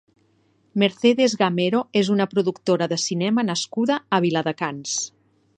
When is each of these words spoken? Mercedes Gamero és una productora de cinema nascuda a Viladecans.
Mercedes 0.83 1.35
Gamero 1.41 1.83
és 2.01 2.09
una 2.15 2.27
productora 2.33 2.89
de 2.95 3.01
cinema 3.05 3.47
nascuda 3.53 4.03
a 4.19 4.25
Viladecans. 4.29 5.01